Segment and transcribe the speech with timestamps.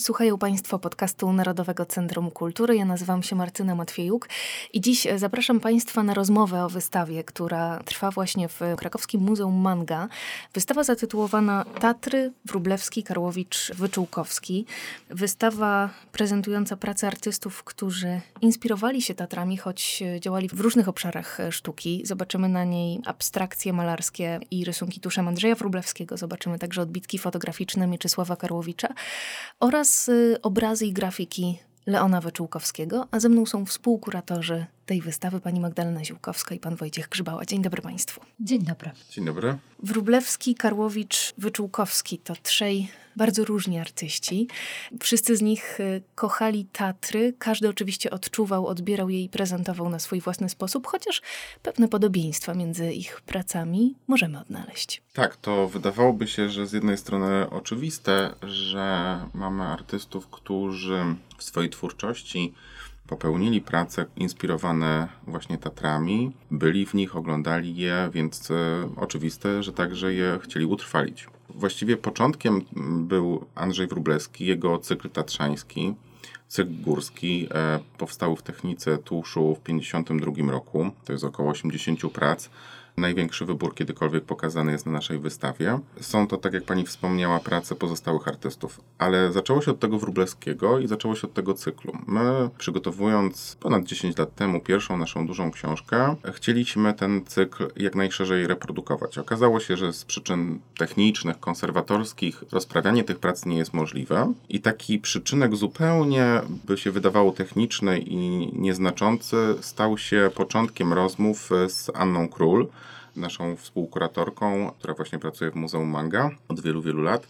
[0.00, 2.76] Słuchają Państwo podcastu Narodowego Centrum Kultury.
[2.76, 4.28] Ja nazywam się Martyna Matwiejuk
[4.72, 10.08] i dziś zapraszam Państwa na rozmowę o wystawie, która trwa właśnie w Krakowskim Muzeum Manga.
[10.54, 14.66] Wystawa zatytułowana Tatry, Wróblewski, Karłowicz, Wyczółkowski.
[15.10, 22.02] Wystawa prezentująca pracę artystów, którzy inspirowali się Tatrami, choć działali w różnych obszarach sztuki.
[22.04, 26.16] Zobaczymy na niej abstrakcje malarskie i rysunki tuszem Andrzeja Wróblewskiego.
[26.16, 28.88] Zobaczymy także odbitki fotograficzne Mieczysława Karłowicza
[29.60, 30.10] oraz oraz
[30.42, 36.54] obrazy i grafiki Leona Wyczółkowskiego, a ze mną są współkuratorzy tej wystawy, pani Magdalena Ziłkowska
[36.54, 37.44] i pan Wojciech Grzybała.
[37.44, 38.20] Dzień dobry państwu.
[38.40, 38.90] Dzień dobry.
[39.10, 39.58] Dzień dobry.
[39.82, 44.48] Wróblewski, Karłowicz, Wyczółkowski to trzej bardzo różni artyści.
[45.00, 47.34] Wszyscy z nich y, kochali Tatry.
[47.38, 51.22] Każdy oczywiście odczuwał, odbierał je i prezentował na swój własny sposób, chociaż
[51.62, 55.02] pewne podobieństwa między ich pracami możemy odnaleźć.
[55.12, 61.04] Tak, to wydawałoby się, że z jednej strony oczywiste, że mamy artystów, którzy
[61.38, 62.54] w swojej twórczości
[63.10, 68.54] popełnili prace inspirowane właśnie Tatrami, byli w nich, oglądali je, więc e,
[68.96, 71.26] oczywiste, że także je chcieli utrwalić.
[71.48, 72.62] Właściwie początkiem
[73.00, 75.94] był Andrzej Wróblewski, jego cykl tatrzański.
[76.48, 82.50] Cykl górski e, powstał w technice tuszu w 1952 roku, to jest około 80 prac.
[82.96, 85.78] Największy wybór kiedykolwiek pokazany jest na naszej wystawie.
[86.00, 90.78] Są to, tak jak pani wspomniała, prace pozostałych artystów, ale zaczęło się od tego Wróblewskiego
[90.78, 91.92] i zaczęło się od tego cyklu.
[92.06, 98.46] My, przygotowując ponad 10 lat temu pierwszą naszą dużą książkę, chcieliśmy ten cykl jak najszerzej
[98.46, 99.18] reprodukować.
[99.18, 104.98] Okazało się, że z przyczyn technicznych, konserwatorskich rozprawianie tych prac nie jest możliwe i taki
[104.98, 112.66] przyczynek zupełnie by się wydawało techniczny i nieznaczący stał się początkiem rozmów z Anną Król,
[113.16, 117.26] naszą współkuratorką, która właśnie pracuje w Muzeum Manga od wielu, wielu lat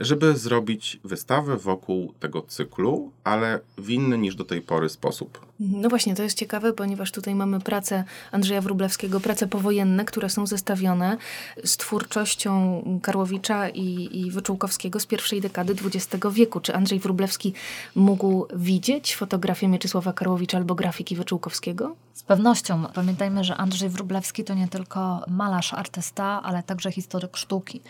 [0.00, 5.46] żeby zrobić wystawę wokół tego cyklu, ale w inny niż do tej pory sposób.
[5.60, 10.46] No właśnie, to jest ciekawe, ponieważ tutaj mamy pracę Andrzeja Wróblewskiego, prace powojenne, które są
[10.46, 11.16] zestawione
[11.64, 16.60] z twórczością Karłowicza i, i Wyczółkowskiego z pierwszej dekady XX wieku.
[16.60, 17.52] Czy Andrzej Wróblewski
[17.94, 21.96] mógł widzieć fotografię Mieczysława Karłowicza albo grafiki Wyczółkowskiego?
[22.14, 22.86] Z pewnością.
[22.94, 27.80] Pamiętajmy, że Andrzej Wróblewski to nie tylko malarz, artysta, ale także historyk sztuki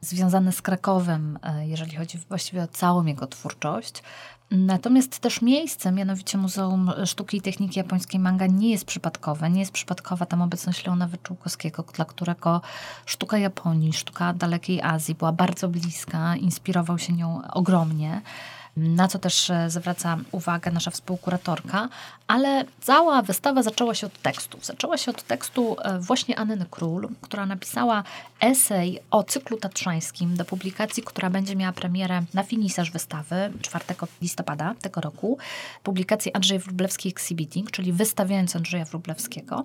[0.00, 4.02] związany z Krakowem, e, jeżeli chodzi właściwie o całą jego twórczość.
[4.50, 9.50] Natomiast też miejsce, mianowicie Muzeum Sztuki i Techniki Japońskiej Manga nie jest przypadkowe.
[9.50, 12.60] Nie jest przypadkowa tam obecność Leona Wyczółkowskiego, dla którego
[13.06, 18.22] sztuka Japonii, sztuka dalekiej Azji była bardzo bliska, inspirował się nią ogromnie
[18.80, 21.88] na co też e, zwraca uwagę nasza współkuratorka,
[22.26, 24.64] ale cała wystawa zaczęła się od tekstów.
[24.66, 28.04] Zaczęła się od tekstu e, właśnie Anny Król, która napisała
[28.40, 33.84] esej o cyklu tatrzańskim do publikacji, która będzie miała premierę na finisarz wystawy 4
[34.22, 35.38] listopada tego roku.
[35.82, 39.64] Publikacji Andrzej Wróblewski Exhibiting, czyli wystawiając Andrzeja Wróblewskiego.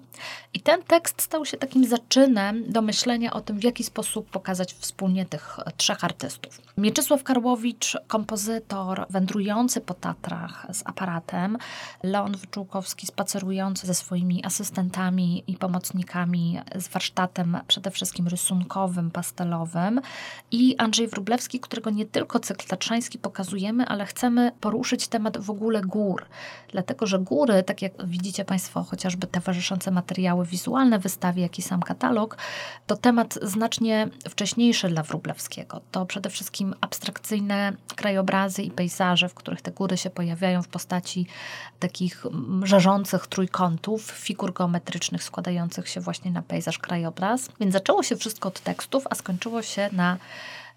[0.54, 4.74] I ten tekst stał się takim zaczynem do myślenia o tym, w jaki sposób pokazać
[4.74, 6.62] wspólnie tych trzech artystów.
[6.78, 11.58] Mieczysław Karłowicz, kompozytor, wędrujący po Tatrach z aparatem,
[12.04, 20.02] Leon Wyczółkowski spacerujący ze swoimi asystentami i pomocnikami z warsztatem przede wszystkim rysunkowym, pastelowym
[20.52, 25.82] i Andrzej Wróblewski, którego nie tylko cykl tatrzański pokazujemy, ale chcemy poruszyć temat w ogóle
[25.82, 26.26] gór.
[26.72, 31.82] Dlatego, że góry, tak jak widzicie Państwo, chociażby towarzyszące materiały wizualne wystawie, jak i sam
[31.82, 32.38] katalog,
[32.88, 35.82] to temat znacznie wcześniejszy dla Wróblewskiego.
[35.92, 40.68] To przede wszystkim abstrakcyjne krajobrazy i pejzaże, pejzaże, w których te góry się pojawiają w
[40.68, 41.26] postaci
[41.80, 42.26] takich
[42.64, 47.50] żarzących trójkątów, figur geometrycznych składających się właśnie na pejzaż, krajobraz.
[47.60, 50.18] Więc zaczęło się wszystko od tekstów, a skończyło się na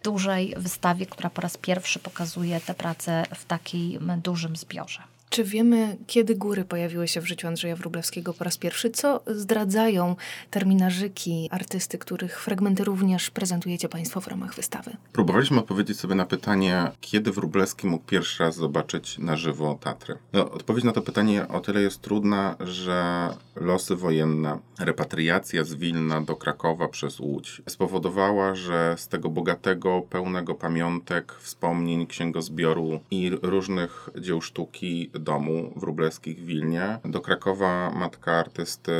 [0.04, 5.02] dużej wystawie, która po raz pierwszy pokazuje te prace w takim dużym zbiorze.
[5.30, 8.90] Czy wiemy, kiedy góry pojawiły się w życiu Andrzeja Wróblewskiego po raz pierwszy?
[8.90, 10.16] Co zdradzają
[10.50, 14.96] terminarzyki artysty, których fragmenty również prezentujecie Państwo w ramach wystawy?
[15.12, 20.18] Próbowaliśmy odpowiedzieć sobie na pytanie, kiedy Wróblewski mógł pierwszy raz zobaczyć na żywo Tatry.
[20.32, 26.20] No, odpowiedź na to pytanie o tyle jest trudna, że losy wojenne, repatriacja z Wilna
[26.20, 34.10] do Krakowa przez Łódź spowodowała, że z tego bogatego, pełnego pamiątek, wspomnień, księgozbioru i różnych
[34.20, 36.98] dzieł sztuki domu Wróbleskich w Wilnie.
[37.04, 38.92] Do Krakowa matka artysty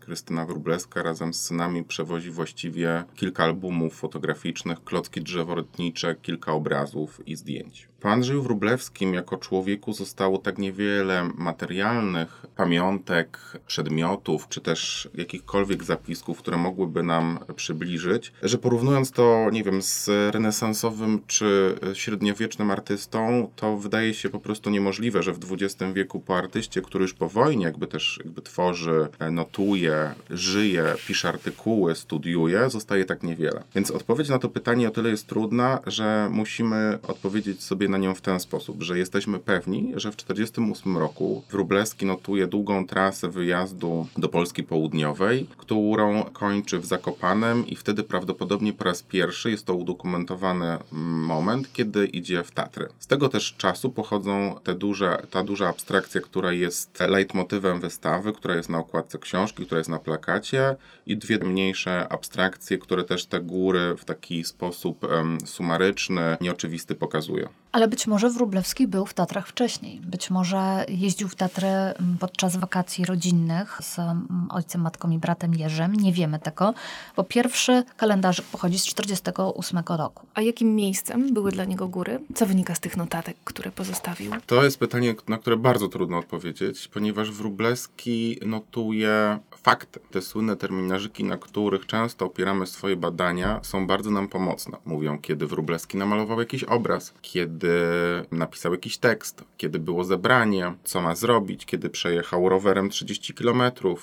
[0.00, 7.36] Krystyna Wróbleska razem z synami przewozi właściwie kilka albumów fotograficznych, klocki drzeworytnicze, kilka obrazów i
[7.36, 7.88] zdjęć.
[8.06, 16.38] Po Andrzeju Wróblewskim jako człowieku zostało tak niewiele materialnych pamiątek, przedmiotów, czy też jakichkolwiek zapisków,
[16.38, 23.76] które mogłyby nam przybliżyć, że porównując to, nie wiem, z renesansowym czy średniowiecznym artystą, to
[23.76, 27.64] wydaje się po prostu niemożliwe, że w XX wieku po artyście, który już po wojnie
[27.64, 33.62] jakby też jakby tworzy, notuje, żyje, pisze artykuły, studiuje, zostaje tak niewiele.
[33.74, 38.14] Więc odpowiedź na to pytanie o tyle jest trudna, że musimy odpowiedzieć sobie na nią
[38.14, 44.06] w ten sposób, że jesteśmy pewni, że w 1948 roku Wróblewski notuje długą trasę wyjazdu
[44.16, 49.74] do Polski Południowej, którą kończy w Zakopanem i wtedy prawdopodobnie po raz pierwszy jest to
[49.74, 52.88] udokumentowany moment, kiedy idzie w Tatry.
[52.98, 58.56] Z tego też czasu pochodzą te duże, ta duża abstrakcja, która jest leitmotywem wystawy, która
[58.56, 60.76] jest na okładce książki, która jest na plakacie
[61.06, 67.48] i dwie mniejsze abstrakcje, które też te góry w taki sposób um, sumaryczny, nieoczywisty pokazują.
[67.76, 70.00] Ale być może Wróblewski był w Tatrach wcześniej.
[70.00, 75.54] Być może jeździł w Tatry mm, podczas wakacji rodzinnych z mm, ojcem, matką i bratem
[75.54, 75.94] Jerzym.
[75.94, 76.74] Nie wiemy tego,
[77.16, 80.26] bo pierwszy kalendarz pochodzi z 1948 roku.
[80.34, 82.20] A jakim miejscem były dla niego góry?
[82.34, 84.32] Co wynika z tych notatek, które pozostawił?
[84.46, 90.00] To jest pytanie, na które bardzo trudno odpowiedzieć, ponieważ Wróblewski notuje fakty.
[90.10, 94.78] Te słynne terminarzyki, na których często opieramy swoje badania, są bardzo nam pomocne.
[94.84, 97.65] Mówią, kiedy Wróblewski namalował jakiś obraz, kiedy
[98.30, 103.62] napisał jakiś tekst, kiedy było zebranie, co ma zrobić, kiedy przejechał rowerem 30 km,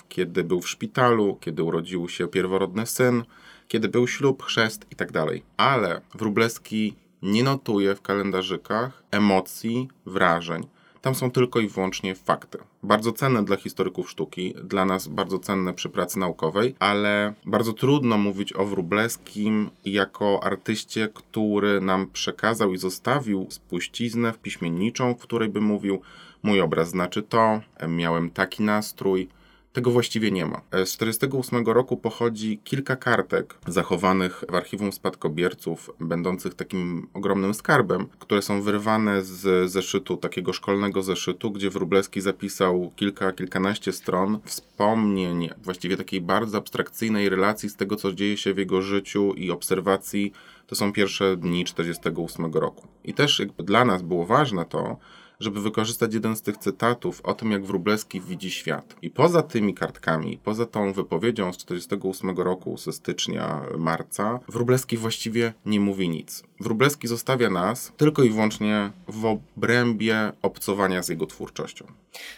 [0.09, 3.23] kiedy był w szpitalu, kiedy urodził się pierworodny syn,
[3.67, 5.25] kiedy był ślub, chrzest itd.
[5.25, 10.67] Tak Ale Wróblewski nie notuje w kalendarzykach emocji, wrażeń.
[11.03, 12.57] Tam są tylko i wyłącznie fakty.
[12.83, 18.17] Bardzo cenne dla historyków sztuki, dla nas bardzo cenne przy pracy naukowej, ale bardzo trudno
[18.17, 25.61] mówić o Wróblewskim jako artyście, który nam przekazał i zostawił spuściznę wpiśmienniczą, w której by
[25.61, 26.01] mówił:
[26.43, 29.29] Mój obraz znaczy to, miałem taki nastrój,
[29.73, 30.57] tego właściwie nie ma.
[30.57, 38.07] E, z 1948 roku pochodzi kilka kartek zachowanych w archiwum spadkobierców, będących takim ogromnym skarbem,
[38.19, 45.49] które są wyrwane z zeszytu, takiego szkolnego zeszytu, gdzie Wróblewski zapisał kilka, kilkanaście stron wspomnień,
[45.63, 50.33] właściwie takiej bardzo abstrakcyjnej relacji z tego, co dzieje się w jego życiu i obserwacji.
[50.67, 52.87] To są pierwsze dni 1948 roku.
[53.03, 54.97] I też dla nas było ważne to,
[55.39, 58.95] żeby wykorzystać jeden z tych cytatów o tym, jak Wróblewski widzi świat.
[59.01, 65.53] I poza tymi kartkami, poza tą wypowiedzią z 1948 roku, ze stycznia, marca, Wróblewski właściwie
[65.65, 66.43] nie mówi nic.
[66.59, 71.85] Wróblewski zostawia nas tylko i wyłącznie w obrębie obcowania z jego twórczością.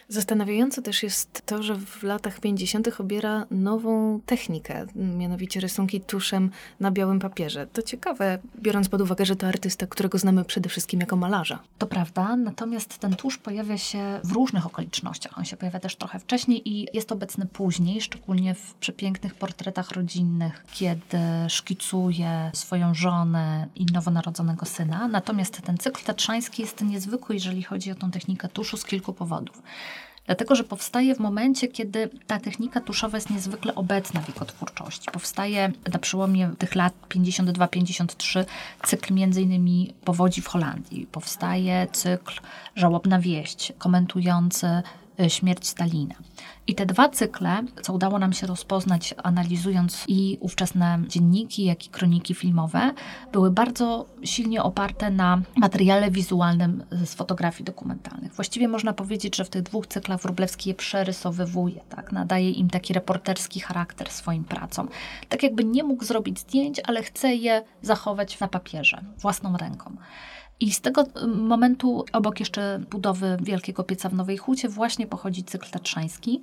[0.08, 3.00] Zastanawiające też jest to, że w latach 50.
[3.00, 6.50] obiera nową technikę, mianowicie rysunki tuszem
[6.80, 7.68] na białym papierze.
[7.68, 11.60] To ciekawe, biorąc pod uwagę, że to artysta, którego znamy przede wszystkim jako malarza.
[11.78, 15.38] To prawda, natomiast ten tusz pojawia się w różnych okolicznościach.
[15.38, 20.66] On się pojawia też trochę wcześniej i jest obecny później, szczególnie w przepięknych portretach rodzinnych,
[20.74, 25.08] kiedy szkicuje swoją żonę i nowonarodzonego syna.
[25.08, 29.62] Natomiast ten cykl tatrzański jest niezwykły, jeżeli chodzi o tą technikę tuszu z kilku powodów.
[30.26, 35.12] Dlatego, że powstaje w momencie, kiedy ta technika tuszowa jest niezwykle obecna w jego twórczości.
[35.12, 38.46] Powstaje na przełomie tych lat 52-53
[38.84, 41.08] cykl innymi powodzi w Holandii.
[41.12, 42.40] Powstaje cykl
[42.76, 44.68] Żałobna wieść, komentujący
[45.28, 46.16] śmierć Stalina.
[46.68, 51.90] I te dwa cykle, co udało nam się rozpoznać, analizując i ówczesne dzienniki, jak i
[51.90, 52.92] kroniki filmowe,
[53.32, 58.34] były bardzo silnie oparte na materiale wizualnym z fotografii dokumentalnych.
[58.34, 62.12] Właściwie można powiedzieć, że w tych dwóch cyklach Wróblewski je przerysowywuje, tak?
[62.12, 64.90] nadaje im taki reporterski charakter swoim pracom.
[65.30, 69.96] Tak jakby nie mógł zrobić zdjęć, ale chce je zachować na papierze, własną ręką.
[70.60, 75.44] I z tego y, momentu, obok jeszcze budowy Wielkiego Pieca w Nowej Hucie, właśnie pochodzi
[75.44, 76.42] cykl tatrzański.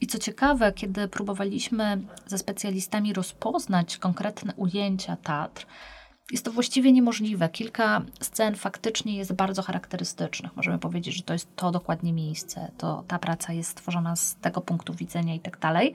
[0.00, 5.66] I co ciekawe, kiedy próbowaliśmy ze specjalistami rozpoznać konkretne ujęcia Tatr,
[6.32, 7.48] jest to właściwie niemożliwe.
[7.48, 10.56] Kilka scen faktycznie jest bardzo charakterystycznych.
[10.56, 14.60] Możemy powiedzieć, że to jest to dokładnie miejsce, to ta praca jest stworzona z tego
[14.60, 15.94] punktu widzenia i tak dalej.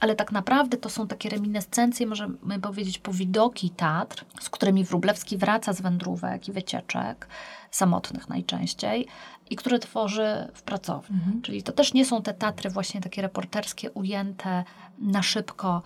[0.00, 5.72] Ale tak naprawdę to są takie reminiscencje, możemy powiedzieć, powidoki Tatr, z którymi Wróblewski wraca
[5.72, 7.28] z wędrówek i wycieczek,
[7.70, 9.06] samotnych najczęściej,
[9.50, 11.16] i które tworzy w pracowni.
[11.16, 11.42] Mhm.
[11.42, 14.64] Czyli to też nie są te Tatry właśnie takie reporterskie, ujęte
[14.98, 15.82] na szybko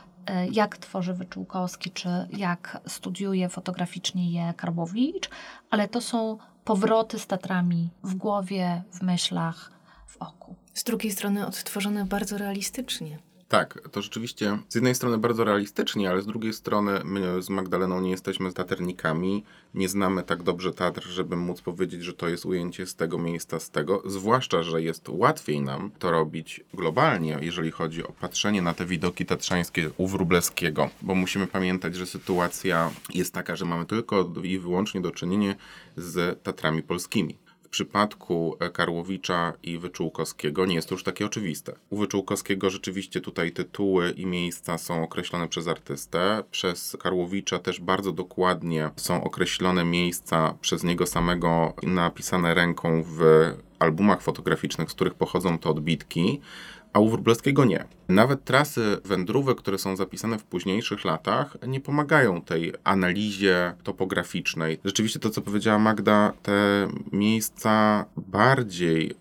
[0.51, 5.31] jak tworzy Wyczółkowski, czy jak studiuje fotograficznie je Karbowicz,
[5.71, 9.73] ale to są powroty z Tatrami w głowie, w myślach,
[10.07, 10.55] w oku.
[10.75, 13.19] Z drugiej strony odtworzone bardzo realistycznie
[13.53, 18.01] Tak, to rzeczywiście z jednej strony bardzo realistycznie, ale z drugiej strony my z Magdaleną
[18.01, 19.45] nie jesteśmy taternikami,
[19.75, 23.61] nie znamy tak dobrze Tatr, żeby móc powiedzieć, że to jest ujęcie z tego miejsca,
[23.61, 24.03] z tego.
[24.07, 29.27] Zwłaszcza, że jest łatwiej nam to robić globalnie, jeżeli chodzi o patrzenie na te widoki
[29.27, 35.01] tatrzańskie u Wróblewskiego, bo musimy pamiętać, że sytuacja jest taka, że mamy tylko i wyłącznie
[35.01, 35.55] do czynienia
[35.97, 37.43] z Tatrami polskimi
[37.73, 41.73] przypadku e, Karłowicza i Wyczółkowskiego nie jest to już takie oczywiste.
[41.91, 46.43] U Wyczółkowskiego rzeczywiście tutaj tytuły i miejsca są określone przez artystę.
[46.51, 53.21] Przez Karłowicza też bardzo dokładnie są określone miejsca przez niego samego napisane ręką w
[53.79, 56.41] albumach fotograficznych, z których pochodzą te odbitki
[56.93, 57.85] a u Wróblewskiego nie.
[58.09, 64.79] Nawet trasy wędrówek, które są zapisane w późniejszych latach, nie pomagają tej analizie topograficznej.
[64.85, 69.15] Rzeczywiście to, co powiedziała Magda, te miejsca bardziej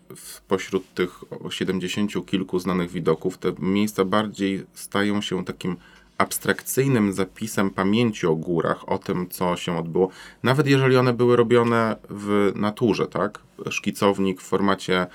[0.48, 5.78] pośród tych 70 kilku znanych widoków, te miejsca bardziej stają się takim
[6.18, 10.10] abstrakcyjnym zapisem pamięci o górach, o tym, co się odbyło,
[10.44, 13.40] nawet jeżeli one były robione w naturze, tak?
[13.70, 15.08] Szkicownik w formacie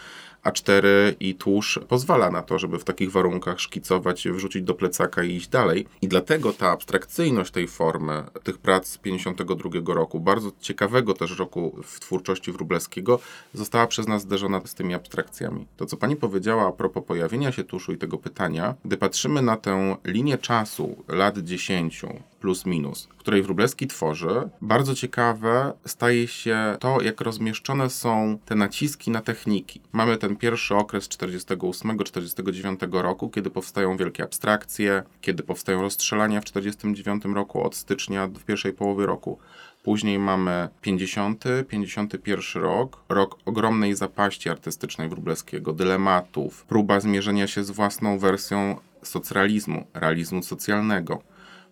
[0.47, 0.87] a4
[1.21, 5.49] i tłuszcz pozwala na to, żeby w takich warunkach szkicować, wrzucić do plecaka i iść
[5.49, 5.87] dalej.
[6.03, 11.77] I dlatego ta abstrakcyjność tej formy, tych prac z 52 roku, bardzo ciekawego też roku
[11.85, 13.19] w twórczości Wróblewskiego,
[13.55, 15.67] została przez nas zderzona z tymi abstrakcjami.
[15.77, 19.57] To, co pani powiedziała a propos pojawienia się tuszu i tego pytania, gdy patrzymy na
[19.57, 22.03] tę linię czasu lat 10,
[22.41, 29.11] plus minus, której Wróblewski tworzy, bardzo ciekawe staje się to, jak rozmieszczone są te naciski
[29.11, 29.81] na techniki.
[29.93, 37.25] Mamy ten pierwszy okres 48-49 roku, kiedy powstają wielkie abstrakcje, kiedy powstają rozstrzelania w 49
[37.25, 39.39] roku od stycznia w pierwszej połowie roku.
[39.83, 47.71] Później mamy 50, 51 rok, rok ogromnej zapaści artystycznej Wróblewskiego, dylematów, próba zmierzenia się z
[47.71, 51.23] własną wersją socrealizmu, realizmu socjalnego.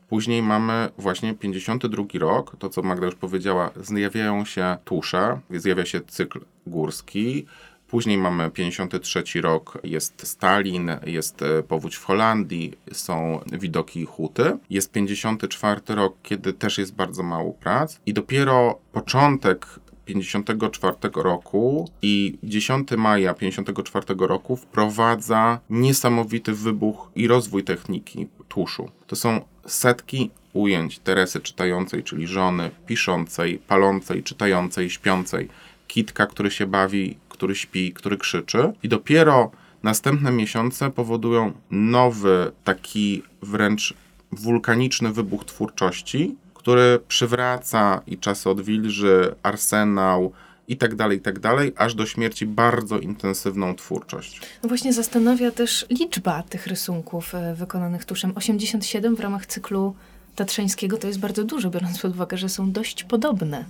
[0.08, 6.00] Później mamy właśnie 52 rok, to co Magda już powiedziała, zjawiają się tusze, zjawia się
[6.00, 7.46] cykl górski,
[7.94, 14.58] Później mamy 53 rok, jest Stalin, jest e, powódź w Holandii, są widoki huty.
[14.70, 18.00] Jest 54 rok, kiedy też jest bardzo mało prac.
[18.06, 19.66] I dopiero początek
[20.04, 28.90] 54 roku i 10 maja 54 roku wprowadza niesamowity wybuch i rozwój techniki tuszu.
[29.06, 35.48] To są setki ujęć Teresy czytającej, czyli żony, piszącej, palącej, czytającej, śpiącej,
[35.94, 39.50] kitka, który się bawi, który śpi, który krzyczy i dopiero
[39.82, 43.94] następne miesiące powodują nowy, taki wręcz
[44.32, 50.32] wulkaniczny wybuch twórczości, który przywraca i czasy odwilży, arsenał,
[50.68, 54.40] i tak dalej, i tak dalej, aż do śmierci bardzo intensywną twórczość.
[54.62, 58.32] No właśnie zastanawia też liczba tych rysunków e, wykonanych tuszem.
[58.34, 59.94] 87 w ramach cyklu
[60.36, 63.64] tatrzańskiego to jest bardzo dużo, biorąc pod uwagę, że są dość podobne.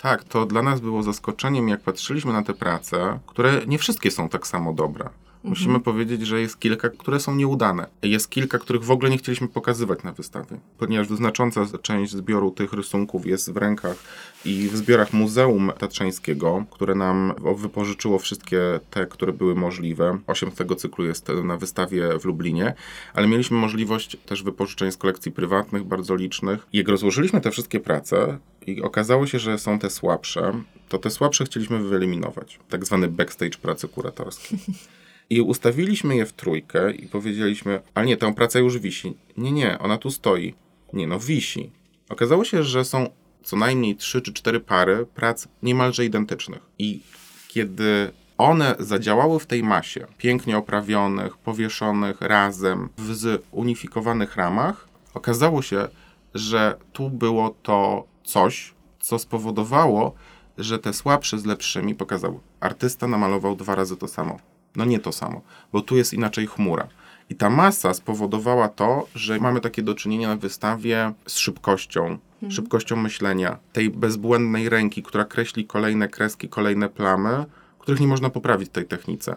[0.00, 4.28] Tak, to dla nas było zaskoczeniem, jak patrzyliśmy na te prace, które nie wszystkie są
[4.28, 5.08] tak samo dobre.
[5.46, 5.82] Musimy mhm.
[5.82, 7.86] powiedzieć, że jest kilka, które są nieudane.
[8.02, 12.72] Jest kilka, których w ogóle nie chcieliśmy pokazywać na wystawie, ponieważ znacząca część zbioru tych
[12.72, 13.96] rysunków jest w rękach
[14.44, 18.60] i w zbiorach Muzeum Tatrzańskiego, które nam wypożyczyło wszystkie
[18.90, 20.18] te, które były możliwe.
[20.26, 22.74] Osiem z tego cyklu jest na wystawie w Lublinie,
[23.14, 26.66] ale mieliśmy możliwość też wypożyczeń z kolekcji prywatnych, bardzo licznych.
[26.72, 30.52] Jak rozłożyliśmy te wszystkie prace i okazało się, że są te słabsze,
[30.88, 32.58] to te słabsze chcieliśmy wyeliminować.
[32.68, 34.58] Tak zwany backstage pracy kuratorskiej.
[35.30, 39.16] I ustawiliśmy je w trójkę i powiedzieliśmy, ale nie, tę pracę już wisi.
[39.36, 40.54] Nie, nie, ona tu stoi.
[40.92, 41.70] Nie, no wisi.
[42.08, 43.08] Okazało się, że są
[43.42, 46.62] co najmniej trzy czy cztery pary prac niemalże identycznych.
[46.78, 47.00] I
[47.48, 55.88] kiedy one zadziałały w tej masie, pięknie oprawionych, powieszonych razem w zunifikowanych ramach, okazało się,
[56.34, 60.14] że tu było to coś, co spowodowało,
[60.58, 62.40] że te słabsze z lepszymi pokazał.
[62.60, 64.38] Artysta namalował dwa razy to samo.
[64.76, 65.40] No nie to samo,
[65.72, 66.88] bo tu jest inaczej chmura.
[67.30, 72.52] I ta masa spowodowała to, że mamy takie do czynienia na wystawie z szybkością, mhm.
[72.52, 77.44] szybkością myślenia, tej bezbłędnej ręki, która kreśli kolejne kreski, kolejne plamy,
[77.78, 79.36] których nie można poprawić w tej technice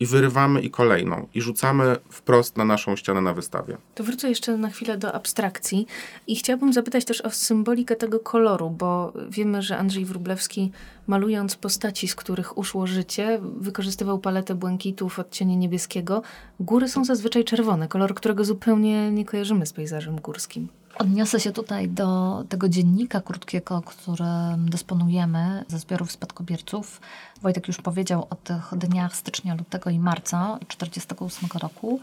[0.00, 3.76] i wyrywamy i kolejną i rzucamy wprost na naszą ścianę na wystawie.
[3.94, 5.86] To wrócę jeszcze na chwilę do abstrakcji
[6.26, 10.72] i chciałabym zapytać też o symbolikę tego koloru, bo wiemy, że Andrzej Wróblewski
[11.06, 16.22] malując postaci, z których uszło życie, wykorzystywał paletę błękitu w odcieniu niebieskiego.
[16.60, 20.68] Góry są zazwyczaj czerwone, kolor, którego zupełnie nie kojarzymy z pejzażem górskim.
[21.00, 27.00] Odniosę się tutaj do tego dziennika krótkiego, którym dysponujemy ze zbiorów spadkobierców.
[27.42, 32.00] Wojtek już powiedział o tych dniach stycznia, lutego i marca 1948 roku.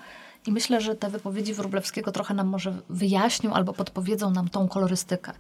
[0.48, 5.32] I myślę, że te wypowiedzi Wróblewskiego trochę nam może wyjaśnią albo podpowiedzą nam tą kolorystykę.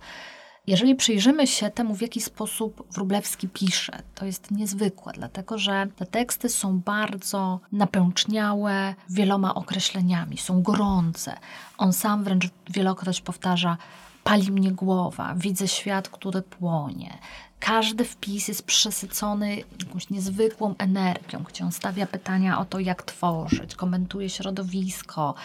[0.68, 6.06] Jeżeli przyjrzymy się temu, w jaki sposób Wróblewski pisze, to jest niezwykłe, dlatego że te
[6.06, 11.38] teksty są bardzo napęczniałe wieloma określeniami, są gorące.
[11.78, 13.78] On sam wręcz wielokroć powtarza:
[14.24, 17.18] Pali mnie głowa, widzę świat, który płonie.
[17.60, 23.76] Każdy wpis jest przesycony jakąś niezwykłą energią, gdzie on stawia pytania o to, jak tworzyć,
[23.76, 25.36] komentuje środowisko,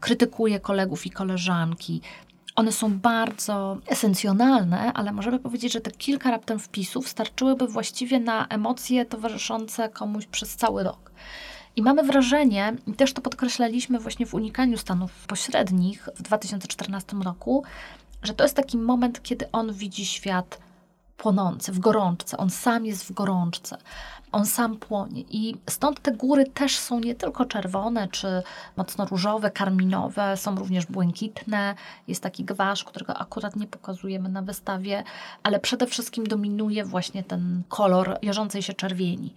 [0.00, 2.00] krytykuje kolegów i koleżanki.
[2.56, 8.46] One są bardzo esencjonalne, ale możemy powiedzieć, że te kilka raptem wpisów starczyłyby właściwie na
[8.48, 11.10] emocje towarzyszące komuś przez cały rok.
[11.76, 17.64] I mamy wrażenie, i też to podkreślaliśmy właśnie w unikaniu stanów pośrednich w 2014 roku,
[18.22, 20.58] że to jest taki moment, kiedy on widzi świat
[21.16, 22.36] płonący, w gorączce.
[22.36, 23.78] On sam jest w gorączce.
[24.36, 25.20] On sam płonie.
[25.30, 28.42] I stąd te góry też są nie tylko czerwone, czy
[28.76, 31.74] mocno różowe, karminowe, są również błękitne.
[32.08, 35.04] Jest taki gwasz, którego akurat nie pokazujemy na wystawie,
[35.42, 39.34] ale przede wszystkim dominuje właśnie ten kolor jarzącej się czerwieni.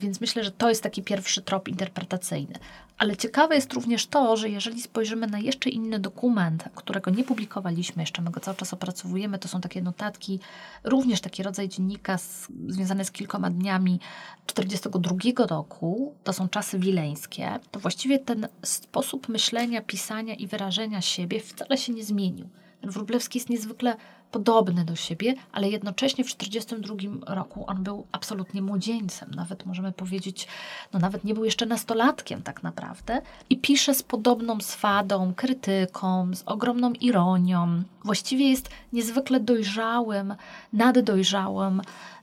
[0.00, 2.54] Więc myślę, że to jest taki pierwszy trop interpretacyjny.
[2.98, 8.02] Ale ciekawe jest również to, że jeżeli spojrzymy na jeszcze inny dokument, którego nie publikowaliśmy
[8.02, 10.40] jeszcze, my go cały czas opracowujemy, to są takie notatki,
[10.84, 14.00] również taki rodzaj dziennika z, związany z kilkoma dniami
[14.46, 21.40] 42 roku, to są czasy wileńskie, to właściwie ten sposób myślenia, pisania i wyrażenia siebie
[21.40, 22.48] wcale się nie zmienił.
[22.80, 23.96] Ten Wróblewski jest niezwykle
[24.34, 30.48] podobny do siebie, ale jednocześnie w 1942 roku on był absolutnie młodzieńcem, nawet możemy powiedzieć,
[30.92, 36.42] no nawet nie był jeszcze nastolatkiem tak naprawdę i pisze z podobną swadą, krytyką, z
[36.46, 37.82] ogromną ironią.
[38.04, 40.34] Właściwie jest niezwykle dojrzałym,
[40.72, 41.82] naddojrzałym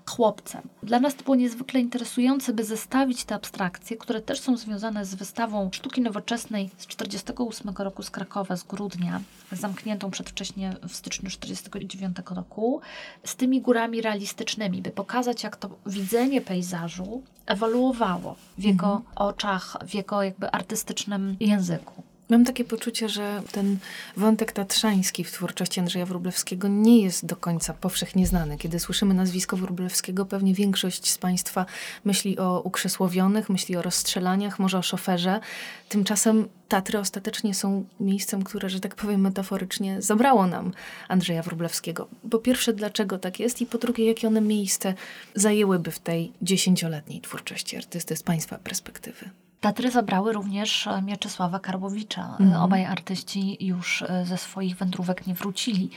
[0.10, 0.62] chłopcem.
[0.84, 5.16] Dla nas to było niezwykle interesujące, by zestawić te abstrakcje, które też są związane z
[5.16, 12.18] wystawą sztuki nowoczesnej z 1948 roku z Krakowa, z grudnia, zamkniętą przedwcześnie w styczniu 1949
[12.36, 12.82] roku,
[13.26, 19.04] z tymi górami realistycznymi, by pokazać, jak to widzenie pejzażu ewoluowało w jego mhm.
[19.16, 22.04] oczach, w jego jakby artystycznym języku.
[22.32, 23.78] Mam takie poczucie, że ten
[24.18, 28.58] wątek tatrzański w twórczości Andrzeja Wróblewskiego nie jest do końca powszechnie znany.
[28.58, 31.66] Kiedy słyszymy nazwisko Wróblewskiego, pewnie większość z Państwa
[32.06, 35.40] myśli o ukrzesłowionych, myśli o rozstrzelaniach, może o szoferze.
[35.90, 40.74] Tymczasem Tatry ostatecznie są miejscem, które, że tak powiem metaforycznie, zabrało nam
[41.08, 42.08] Andrzeja Wróblewskiego.
[42.30, 44.94] Po pierwsze, dlaczego tak jest i po drugie, jakie one miejsce
[45.36, 49.30] zajęłyby w tej dziesięcioletniej twórczości artysty z Państwa perspektywy.
[49.62, 52.38] Tatry zabrały również e, Mieczysława Karbowicza.
[52.40, 52.62] Mhm.
[52.62, 55.90] Obaj artyści już e, ze swoich wędrówek nie wrócili.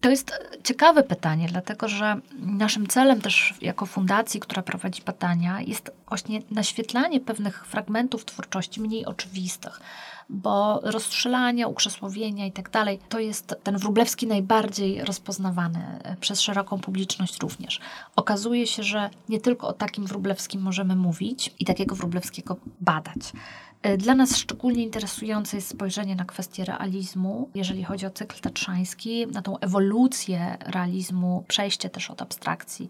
[0.00, 0.32] To jest
[0.64, 7.20] ciekawe pytanie, dlatego że naszym celem też jako fundacji, która prowadzi badania, jest właśnie naświetlanie
[7.20, 9.80] pewnych fragmentów twórczości mniej oczywistych,
[10.28, 16.78] bo rozstrzelania, ukrzesłowienia i tak dalej, to jest ten Wróblewski najbardziej rozpoznawany e, przez szeroką
[16.78, 17.80] publiczność również.
[18.16, 23.32] Okazuje się, że nie tylko o takim Wróblewskim możemy mówić i takiego Wróblewskiego badać.
[23.84, 29.26] E, dla nas szczególnie interesujące jest spojrzenie na kwestię realizmu, jeżeli chodzi o cykl tatrzański,
[29.26, 32.88] na tą ewolucję realizmu, przejście też od abstrakcji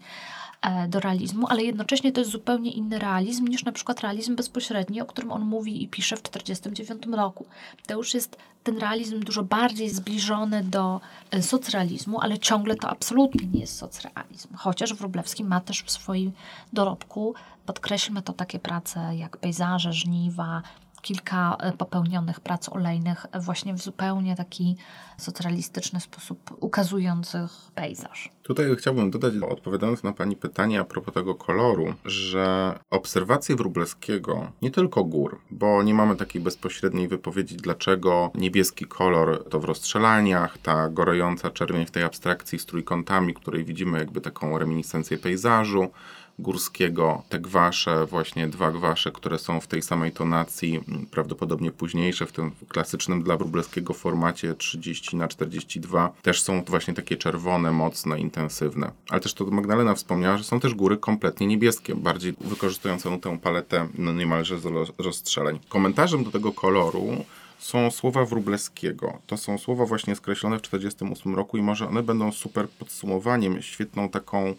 [0.61, 5.01] e, do realizmu, ale jednocześnie to jest zupełnie inny realizm niż na przykład realizm bezpośredni,
[5.01, 7.45] o którym on mówi i pisze w 1949 roku.
[7.87, 13.47] To już jest ten realizm dużo bardziej zbliżony do e, socrealizmu, ale ciągle to absolutnie
[13.47, 14.55] nie jest socrealizm.
[14.55, 16.31] Chociaż Wróblewski ma też w swoim
[16.73, 20.61] dorobku, podkreślmy to, takie prace jak pejzaże, żniwa,
[21.05, 24.75] kilka e, popełnionych prac olejnych właśnie w zupełnie taki
[25.17, 28.29] socjalistyczny sposób ukazujących pejzaż.
[28.43, 34.71] Tutaj chciałbym dodać, odpowiadając na Pani pytanie a propos tego koloru, że obserwacje Wróblewskiego, nie
[34.71, 40.89] tylko gór, bo nie mamy takiej bezpośredniej wypowiedzi, dlaczego niebieski kolor to w rozstrzelaniach, ta
[40.89, 45.91] gorejąca czerwień w tej abstrakcji z trójkątami, której widzimy jakby taką reminiscencję pejzażu,
[46.39, 50.79] górskiego, te gwasze, właśnie dwa gwasze, które są w tej samej tonacji,
[51.11, 57.17] prawdopodobnie późniejsze, w tym klasycznym dla Wróblewskiego formacie 30 na 42 też są właśnie takie
[57.17, 58.91] czerwone, mocne, intensywne.
[59.09, 63.87] Ale też to Magdalena wspomniała, że są też góry kompletnie niebieskie, bardziej wykorzystujące tę paletę
[63.97, 64.55] no niemalże
[64.97, 65.59] rozstrzeleń.
[65.69, 67.25] Komentarzem do tego koloru
[67.59, 69.19] są słowa Wróblewskiego.
[69.27, 74.09] To są słowa właśnie skreślone w 1948 roku i może one będą super podsumowaniem, świetną
[74.09, 74.55] taką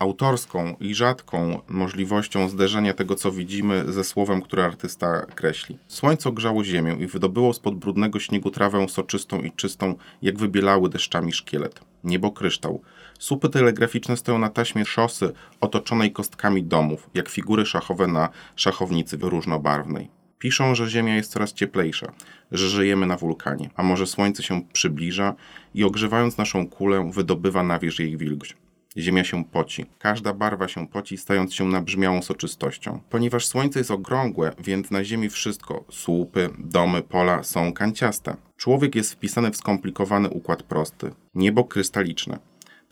[0.00, 5.78] autorską i rzadką możliwością zderzenia tego, co widzimy, ze słowem, które artysta kreśli.
[5.88, 11.32] Słońce ogrzało ziemię i wydobyło spod brudnego śniegu trawę soczystą i czystą, jak wybielały deszczami
[11.32, 11.80] szkielet.
[12.04, 12.82] Niebo kryształ.
[13.18, 20.08] Słupy telegraficzne stoją na taśmie szosy otoczonej kostkami domów, jak figury szachowe na szachownicy różnobarwnej.
[20.38, 22.12] Piszą, że Ziemia jest coraz cieplejsza,
[22.52, 25.34] że żyjemy na wulkanie, a może Słońce się przybliża
[25.74, 28.56] i ogrzewając naszą kulę wydobywa na wierzch jej wilgoć.
[28.96, 29.86] Ziemia się poci.
[29.98, 33.00] Każda barwa się poci, stając się nabrzmiałą soczystością.
[33.10, 38.36] Ponieważ Słońce jest okrągłe, więc na Ziemi wszystko słupy, domy, pola są kanciaste.
[38.56, 41.10] Człowiek jest wpisany w skomplikowany układ prosty.
[41.34, 42.38] Niebo krystaliczne.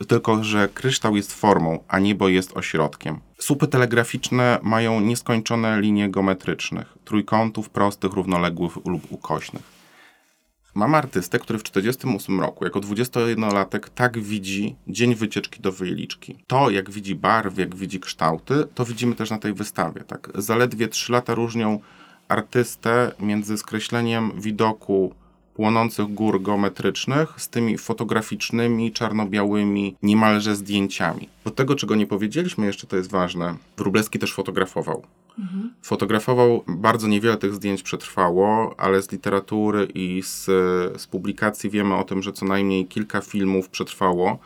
[0.09, 3.21] Tylko, że kryształ jest formą, a niebo jest ośrodkiem.
[3.39, 9.78] Słupy telegraficzne mają nieskończone linie geometrycznych, trójkątów prostych, równoległych lub ukośnych.
[10.79, 16.37] Mam artystę, który w 1948 roku, jako 21-latek, tak widzi dzień wycieczki do wyjeliczki.
[16.47, 20.01] To, jak widzi barwy, jak widzi kształty, to widzimy też na tej wystawie.
[20.01, 20.31] Tak?
[20.35, 21.81] Zaledwie 3 lata różnią
[22.29, 25.14] artystę między skreśleniem widoku
[25.55, 31.29] płonących gór geometrycznych z tymi fotograficznymi, czarno-białymi, niemalże zdjęciami.
[31.45, 33.55] Bo tego, czego nie powiedzieliśmy jeszcze, to jest ważne.
[33.77, 35.03] Wróblewski też fotografował.
[35.38, 35.74] Mhm.
[35.83, 40.44] Fotografował, bardzo niewiele tych zdjęć przetrwało, ale z literatury i z,
[41.01, 44.38] z publikacji wiemy o tym, że co najmniej kilka filmów przetrwało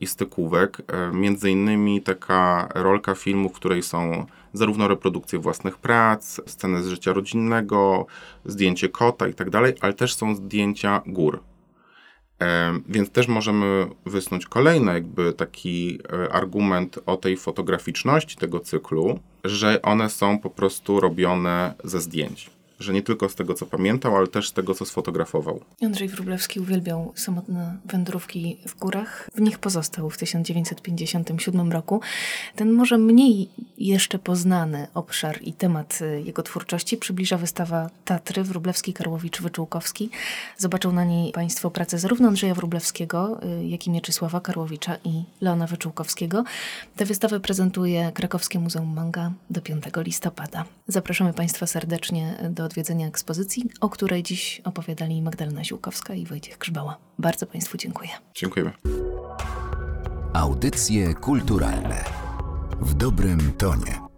[0.00, 0.82] i stykówek.
[0.86, 6.88] E, między innymi taka rolka filmu, w której są zarówno reprodukcje własnych prac, sceny z
[6.88, 8.06] życia rodzinnego,
[8.44, 11.40] zdjęcie kota i tak dalej, ale też są zdjęcia gór.
[12.42, 19.18] E, więc też możemy wysnuć kolejny jakby taki e, argument o tej fotograficzności tego cyklu,
[19.44, 24.16] że one są po prostu robione ze zdjęć że nie tylko z tego, co pamiętał,
[24.16, 25.60] ale też z tego, co sfotografował.
[25.82, 29.30] Andrzej Wróblewski uwielbiał samotne wędrówki w górach.
[29.34, 32.00] W nich pozostał w 1957 roku.
[32.56, 39.40] Ten może mniej jeszcze poznany obszar i temat jego twórczości przybliża wystawa Tatry Wróblewski, Karłowicz,
[39.40, 40.10] Wyczółkowski.
[40.58, 45.66] Zobaczą na niej Państwo pracę zarówno Andrzeja Wróblewskiego, y, jak i Mieczysława Karłowicza i Leona
[45.66, 46.44] Wyczółkowskiego.
[46.96, 50.64] Tę wystawę prezentuje Krakowskie Muzeum Manga do 5 listopada.
[50.88, 56.96] Zapraszamy Państwa serdecznie do odwiedzenia ekspozycji, o której dziś opowiadali Magdalena Ziłkowska i Wojciech Grzbała.
[57.18, 58.10] Bardzo Państwu dziękuję.
[58.34, 58.72] Dziękujemy.
[60.32, 62.04] Audycje kulturalne
[62.80, 64.13] w dobrym tonie.